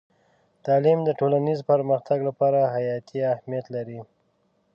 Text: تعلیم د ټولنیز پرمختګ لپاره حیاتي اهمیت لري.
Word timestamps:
تعلیم 0.65 0.99
د 1.05 1.09
ټولنیز 1.19 1.59
پرمختګ 1.71 2.19
لپاره 2.27 2.71
حیاتي 2.75 3.19
اهمیت 3.33 3.65
لري. 3.75 3.99